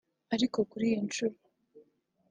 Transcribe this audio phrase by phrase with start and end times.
[0.33, 1.37] ariko kuri iyi nshuro